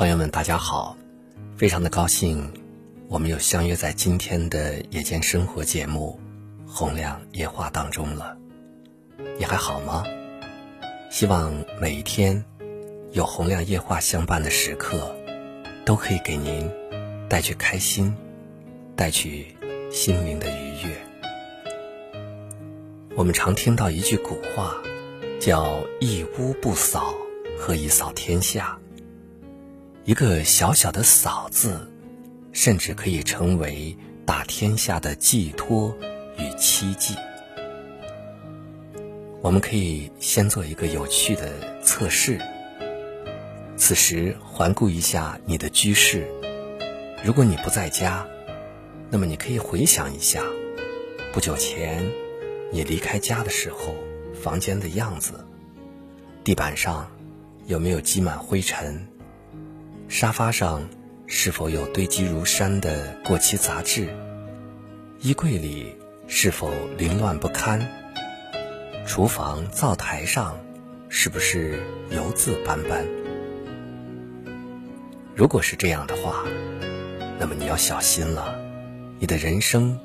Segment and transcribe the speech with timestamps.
[0.00, 0.96] 朋友们，大家好！
[1.58, 2.50] 非常的高兴，
[3.06, 6.18] 我们又相约在今天的夜间生活节目
[6.66, 8.34] 《洪亮夜话》当中了。
[9.38, 10.02] 你还好吗？
[11.10, 12.42] 希望每一天
[13.12, 15.14] 有洪亮夜话相伴的时刻，
[15.84, 16.66] 都可以给您
[17.28, 18.16] 带去开心，
[18.96, 19.54] 带去
[19.92, 20.96] 心灵的愉悦。
[23.16, 24.74] 我们常听到一句古话，
[25.38, 27.12] 叫“一屋不扫，
[27.58, 28.78] 何以扫天下”。
[30.10, 31.88] 一个小小的“扫”字，
[32.50, 33.96] 甚至可以成为
[34.26, 35.96] 打天下的寄托
[36.36, 37.14] 与期冀。
[39.40, 42.40] 我们可以先做一个有趣的测试。
[43.76, 46.28] 此时环顾一下你的居室，
[47.22, 48.26] 如果你不在家，
[49.10, 50.42] 那么你可以回想一下，
[51.32, 52.04] 不久前
[52.72, 53.94] 你离开家的时候，
[54.34, 55.46] 房间的样子。
[56.42, 57.08] 地板上
[57.66, 59.06] 有没有积满灰尘？
[60.10, 60.88] 沙发上
[61.28, 64.08] 是否有堆积如山的过期杂志？
[65.20, 65.94] 衣柜里
[66.26, 67.80] 是否凌乱不堪？
[69.06, 70.58] 厨房灶台上
[71.08, 71.78] 是不是
[72.10, 73.06] 油渍斑斑？
[75.36, 76.44] 如果是这样的话，
[77.38, 78.60] 那么你要小心了，
[79.20, 79.96] 你的人生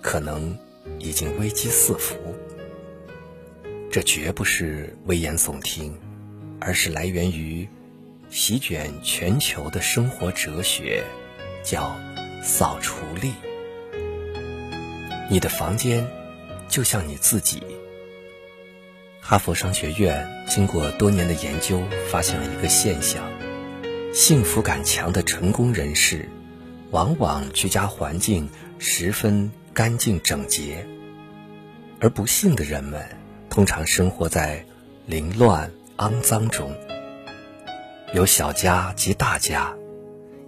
[0.00, 0.58] 可能
[0.98, 2.16] 已经危机四伏。
[3.92, 5.96] 这绝不是危言耸听，
[6.58, 7.68] 而是来源于。
[8.32, 11.04] 席卷全球的生活哲学，
[11.62, 11.94] 叫
[12.42, 13.34] 扫除力。
[15.28, 16.08] 你的房间
[16.66, 17.62] 就像你自己。
[19.20, 23.22] 哈佛商学院经过多年的研究，发现了一个现象：
[24.14, 26.26] 幸福感强的成功人士，
[26.90, 30.78] 往往居家环境十分干净整洁；
[32.00, 33.06] 而不幸的人们，
[33.50, 34.64] 通常生活在
[35.04, 36.74] 凌乱肮脏中。
[38.12, 39.74] 有小家及大家，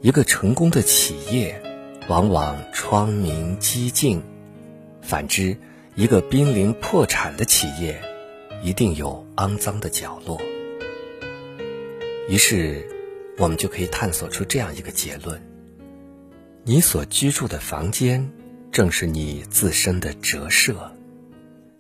[0.03, 1.62] 一个成功的企业
[2.09, 4.21] 往往窗明几净；
[5.00, 5.56] 反之，
[5.94, 7.99] 一个濒临破产的企业
[8.62, 10.38] 一定有肮脏的角落。
[12.28, 12.87] 于是，
[13.38, 15.41] 我们就可以探索出这样一个结论：
[16.65, 18.31] 你所居住的房间
[18.72, 20.93] 正是你自身的折射，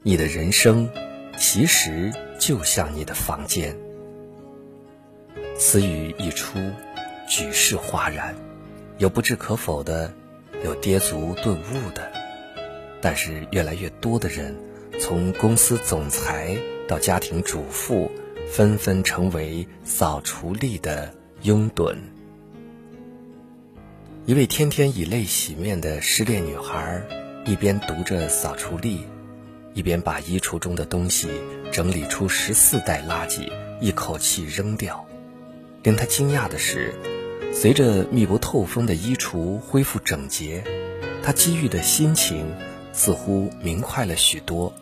[0.02, 0.88] 你的人生
[1.36, 3.76] 其实就像你的房间。
[5.56, 6.58] 此语一出，
[7.28, 8.34] 举世哗然，
[8.98, 10.12] 有不置可否的，
[10.64, 12.10] 有跌足顿悟的，
[13.00, 14.54] 但是越来越多的人，
[15.00, 16.56] 从公司总裁
[16.88, 18.10] 到家庭主妇，
[18.50, 21.96] 纷纷成为扫除力的拥趸。
[24.26, 27.00] 一位天天以泪洗面的失恋女孩，
[27.46, 29.06] 一边读着扫除力，
[29.72, 31.28] 一边把衣橱中的东西
[31.70, 33.48] 整理出十四袋垃圾，
[33.80, 35.06] 一口气扔掉。
[35.84, 36.94] 令他惊讶的是，
[37.52, 40.64] 随着密不透风的衣橱恢复整洁，
[41.22, 42.56] 他机遇的心情
[42.94, 44.72] 似乎明快了许多。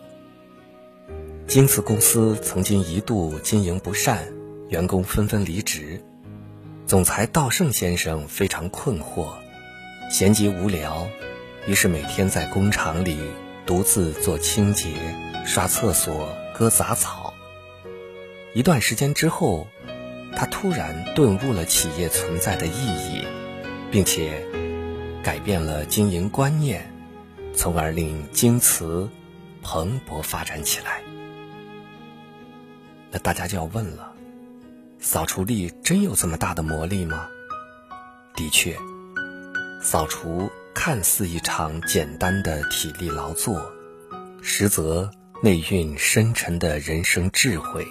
[1.49, 4.33] 京瓷公司曾经一度经营不善，
[4.69, 6.01] 员工纷纷离职，
[6.87, 9.33] 总裁道盛先生非常困惑，
[10.09, 11.09] 闲极无聊，
[11.67, 13.19] 于是每天在工厂里
[13.67, 14.87] 独自做清洁、
[15.45, 17.35] 刷厕所、割杂草。
[18.55, 19.67] 一段时间之后。
[20.37, 23.25] 他突然顿悟了企业存在的意义，
[23.91, 24.45] 并且
[25.23, 26.91] 改变了经营观念，
[27.55, 29.09] 从而令京瓷
[29.63, 31.03] 蓬勃发展起来。
[33.11, 34.13] 那大家就要问了：
[34.99, 37.29] 扫除力真有这么大的魔力吗？
[38.35, 38.77] 的确，
[39.83, 43.71] 扫除看似一场简单的体力劳作，
[44.41, 45.11] 实则
[45.43, 47.87] 内蕴深沉的人生智慧。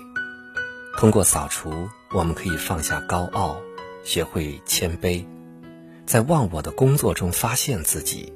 [0.98, 1.90] 通过扫除。
[2.14, 3.62] 我们可以放下高傲，
[4.04, 5.26] 学会谦卑，
[6.06, 8.34] 在忘我的工作中发现自己。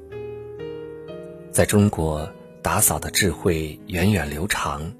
[1.52, 2.26] 在中国，
[2.62, 4.90] 打扫的智慧源远流长。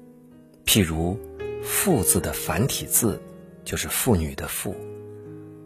[0.63, 1.19] 譬如
[1.65, 3.19] “妇”字的繁体字，
[3.65, 4.75] 就是妇女的“妇”，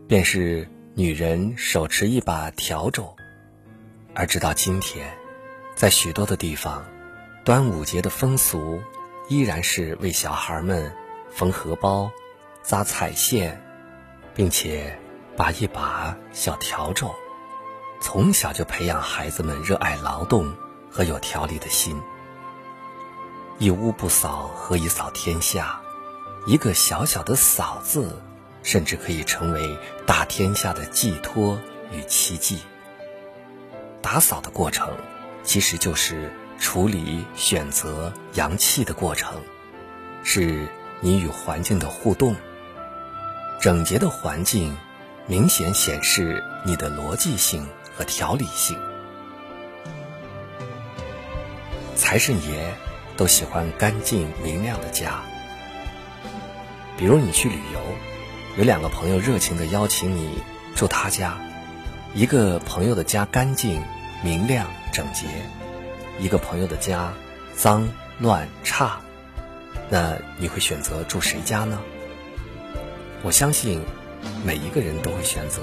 [0.07, 0.65] 便是
[0.95, 3.13] 女人手持一把笤帚。
[4.13, 5.13] 而直到今天，
[5.75, 6.85] 在许多的地方，
[7.43, 8.79] 端午节的风俗
[9.27, 10.93] 依然是为小孩们
[11.31, 12.11] 缝荷包。
[12.63, 13.59] 扎彩线，
[14.35, 14.95] 并且
[15.35, 17.11] 把一把小笤帚，
[17.99, 20.55] 从小就培养孩子们热爱劳动
[20.91, 21.99] 和有条理的心。
[23.57, 25.81] 一屋不扫，何以扫天下？
[26.45, 28.21] 一个小小的“扫”字，
[28.61, 29.75] 甚至可以成为
[30.05, 31.59] 打天下的寄托
[31.91, 32.59] 与奇迹。
[34.03, 34.95] 打扫的过程，
[35.43, 39.41] 其实就是处理、选择阳气的过程，
[40.23, 40.67] 是
[41.01, 42.35] 你与环境的互动。
[43.59, 44.75] 整洁的环境，
[45.27, 48.77] 明显显示你的逻辑性和条理性。
[51.95, 52.73] 财神爷
[53.17, 55.21] 都喜欢干净明亮的家。
[56.97, 57.79] 比如你去旅游，
[58.57, 60.39] 有两个朋友热情的邀请你
[60.75, 61.37] 住他家，
[62.13, 63.81] 一个朋友的家干净
[64.23, 65.27] 明亮整洁，
[66.19, 67.13] 一个朋友的家
[67.55, 67.87] 脏
[68.19, 68.99] 乱差，
[69.91, 71.77] 那你会选择住谁家呢？
[73.23, 73.83] 我相信
[74.45, 75.61] 每一个人都会选择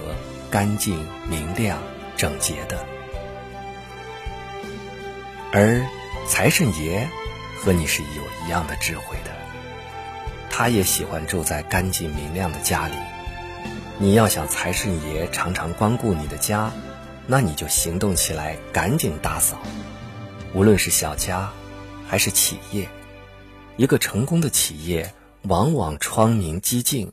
[0.50, 1.78] 干净明亮
[2.14, 2.84] 整洁的，
[5.50, 5.82] 而
[6.28, 7.08] 财神爷
[7.56, 9.30] 和你是有一样的智慧的。
[10.50, 12.94] 他也喜欢住在干净明亮的家里。
[13.96, 16.70] 你要想财神爷常常光顾你的家，
[17.26, 19.58] 那你就行动起来，赶紧打扫。
[20.52, 21.50] 无论是小家，
[22.06, 22.88] 还是企业，
[23.78, 27.12] 一个成功的企业往往窗明几净；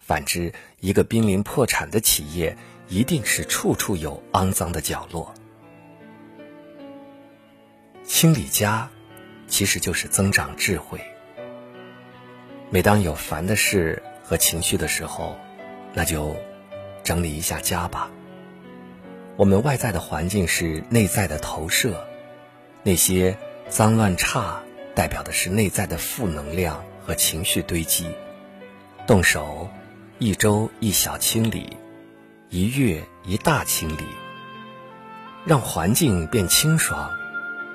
[0.00, 2.58] 反之，一个濒临破产的企业
[2.88, 5.32] 一定是处处有肮脏的角落。
[8.02, 8.90] 清理家，
[9.46, 11.00] 其实就是增长智慧。
[12.70, 15.36] 每当有烦的事和情绪的时候，
[15.92, 16.34] 那就
[17.04, 18.10] 整理一下家吧。
[19.36, 22.04] 我们外在的环境是内在的投射，
[22.82, 23.38] 那些
[23.68, 24.60] 脏乱差
[24.94, 28.06] 代表的是内在的负能量和情绪堆积。
[29.06, 29.68] 动手，
[30.18, 31.76] 一周一小清理，
[32.48, 34.04] 一月一大清理，
[35.44, 37.10] 让环境变清爽，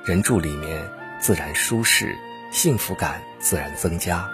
[0.05, 0.89] 人住里面
[1.19, 2.15] 自然舒适，
[2.51, 4.27] 幸福感自然增加。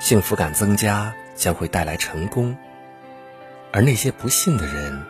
[0.00, 2.56] 幸福感增加将会带来成功，
[3.72, 5.00] 而那些不幸的人，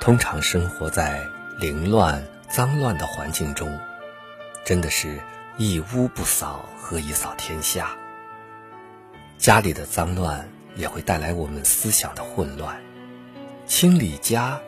[0.00, 1.20] 通常生活在
[1.58, 3.78] 凌乱、脏乱的环境中，
[4.64, 5.20] 真的是
[5.62, 7.90] 一屋不扫，何以扫天下？
[9.36, 12.80] 家里的脏乱也会带来我们思想的混乱，
[13.66, 14.58] 清理家，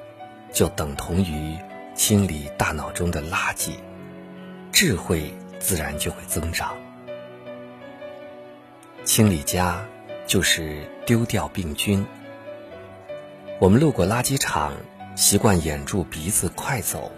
[0.53, 1.56] 就等同于
[1.94, 3.71] 清理大脑中的垃圾，
[4.71, 6.77] 智慧自然就会增长。
[9.03, 9.83] 清理家，
[10.27, 12.06] 就是丢掉病菌。
[13.59, 14.75] 我们路过垃圾场，
[15.17, 17.11] 习惯掩住鼻子快走。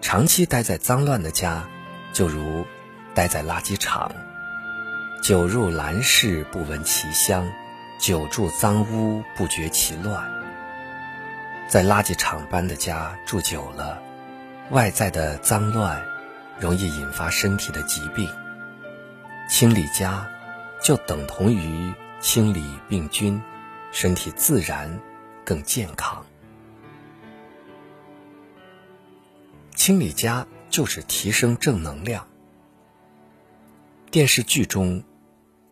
[0.00, 1.68] 长期待在脏乱的家，
[2.14, 2.64] 就如
[3.14, 4.10] 待在垃圾场。
[5.22, 7.50] 久入兰室不闻其香，
[7.98, 10.22] 久住脏屋不觉其乱。
[11.68, 14.02] 在垃圾场般的家住久了，
[14.70, 16.02] 外在的脏乱
[16.58, 18.28] 容易引发身体的疾病。
[19.48, 20.28] 清理家。
[20.82, 23.40] 就等同于清理病菌，
[23.90, 25.00] 身体自然
[25.42, 26.26] 更健康。
[29.74, 32.28] 清理家就是提升正能量。
[34.14, 35.02] 电视剧中，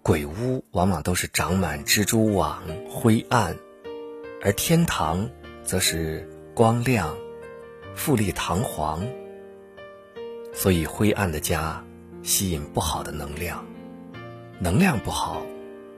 [0.02, 2.60] 鬼屋往往都是长满蜘蛛网、
[2.90, 3.56] 灰暗，
[4.42, 5.30] 而天堂
[5.62, 7.16] 则是光亮、
[7.94, 9.06] 富丽堂皇。
[10.52, 11.84] 所以，灰暗的家
[12.24, 13.64] 吸引不好的能量。
[14.58, 15.46] 能量不好，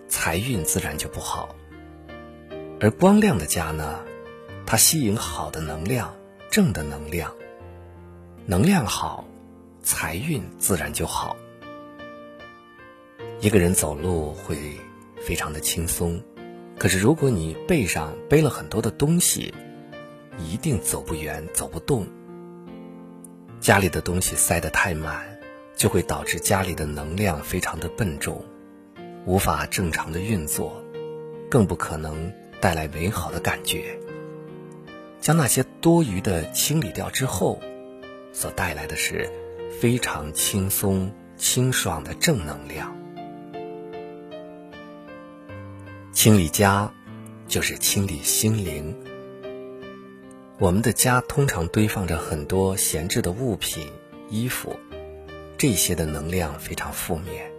[0.06, 1.56] 财运自然就不好。
[2.78, 4.00] 而光亮的家呢，
[4.66, 6.14] 它吸引好的能量，
[6.50, 7.34] 正的能量。
[8.44, 9.24] 能量好，
[9.82, 11.38] 财运自然就好。
[13.40, 14.56] 一个人走路会
[15.20, 16.22] 非常的轻松，
[16.78, 19.52] 可是如果你背上背了很多的东西，
[20.38, 22.06] 一定走不远，走不动。
[23.60, 25.38] 家里的东西塞得太满，
[25.76, 28.42] 就会导致家里的能量非常的笨重。
[29.26, 30.82] 无法正常的运作，
[31.50, 33.98] 更不可能带来美好的感觉。
[35.20, 37.58] 将那些多余的清理掉之后，
[38.32, 39.30] 所带来的是
[39.80, 42.94] 非常轻松、清爽的正能量。
[46.24, 46.90] 清理家，
[47.48, 48.96] 就是清理心灵。
[50.58, 53.92] 我们的家通常堆放着很多闲置的物品、
[54.30, 54.74] 衣服，
[55.58, 57.52] 这些的能量非常负面。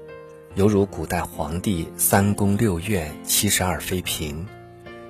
[0.55, 4.47] 犹如古代皇帝三宫六院七十二妃嫔，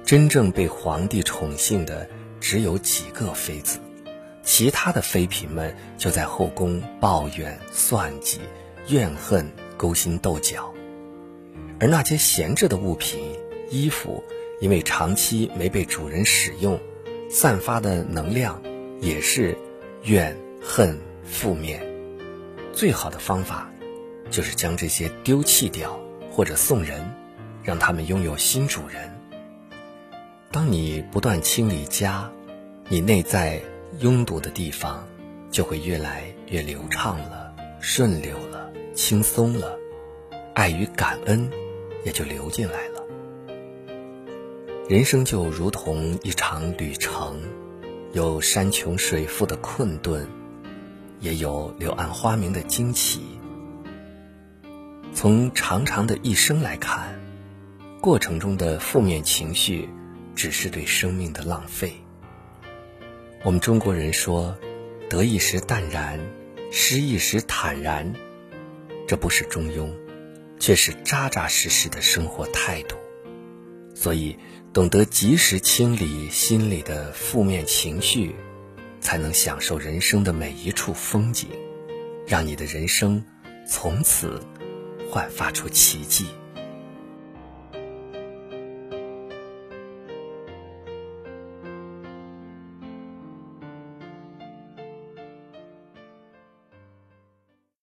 [0.04, 2.10] 真正被皇帝宠幸的
[2.42, 3.80] 只有几个妃子，
[4.44, 8.42] 其他的妃嫔们就在后宫抱怨、算计、
[8.90, 10.74] 怨恨、勾心斗角。
[11.80, 13.34] 而那些闲置的物品、
[13.70, 14.24] 衣服，
[14.60, 16.80] 因为长期没被主人使用，
[17.30, 18.62] 散发的能量
[19.02, 19.58] 也是
[20.04, 21.82] 怨恨、负面。
[22.74, 23.70] 最好的方法。
[24.32, 26.00] 就是将这些丢弃掉，
[26.32, 27.14] 或者送人，
[27.64, 29.16] 让他们拥有新主人。
[30.52, 32.30] 当你不断清理家，
[32.90, 33.62] 你内在
[34.00, 35.08] 拥堵的地方
[35.52, 39.78] 就会越来越流畅了、顺流了、轻松了，
[40.56, 41.48] 爱与感恩
[42.04, 42.95] 也就流进来了。
[44.88, 47.42] 人生就如同一场旅程，
[48.14, 50.28] 有山穷水复的困顿，
[51.20, 53.40] 也有柳暗花明的惊奇。
[55.12, 57.20] 从长长的一生来看，
[58.00, 59.90] 过程中的负面情绪，
[60.36, 61.92] 只是对生命的浪费。
[63.44, 64.56] 我们中国人说
[65.10, 66.20] ：“得意时淡然，
[66.72, 68.14] 失意时坦然。”
[69.08, 69.90] 这不是中庸，
[70.60, 72.96] 却是扎扎实实的生活态度。
[73.96, 74.38] 所以，
[74.74, 78.36] 懂得及时清理心里的负面情绪，
[79.00, 81.48] 才能享受人生的每一处风景，
[82.28, 83.24] 让你的人生
[83.66, 84.40] 从此
[85.10, 86.26] 焕发出奇迹。